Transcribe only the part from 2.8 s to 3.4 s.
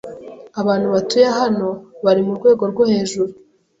hejuru.